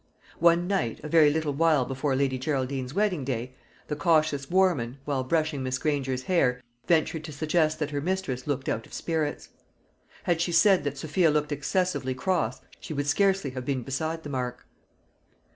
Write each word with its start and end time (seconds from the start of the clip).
One 0.39 0.65
night, 0.67 0.99
a 1.03 1.07
very 1.07 1.29
little 1.29 1.53
while 1.53 1.85
before 1.85 2.15
Lady 2.15 2.39
Geraldine's 2.39 2.95
wedding 2.95 3.23
day, 3.23 3.53
the 3.87 3.95
cautious 3.95 4.49
Warman, 4.49 4.97
while 5.05 5.23
brushing 5.23 5.61
Miss 5.61 5.77
Granger's 5.77 6.23
hair, 6.23 6.59
ventured 6.87 7.23
to 7.25 7.31
suggest 7.31 7.77
that 7.77 7.91
her 7.91 8.01
mistress 8.01 8.47
looked 8.47 8.67
out 8.67 8.87
of 8.87 8.93
spirits. 8.95 9.49
Had 10.23 10.41
she 10.41 10.51
said 10.53 10.83
that 10.85 10.97
Sophia 10.97 11.29
looked 11.29 11.51
excessively 11.51 12.15
cross, 12.15 12.61
she 12.79 12.95
would 12.95 13.05
scarcely 13.05 13.51
have 13.51 13.63
been 13.63 13.83
beside 13.83 14.23
the 14.23 14.29
mark. 14.29 14.65